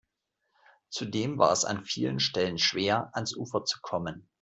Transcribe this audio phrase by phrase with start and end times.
[0.89, 4.27] Zudem war es an vielen Stellen schwer, ans Ufer zu kommen.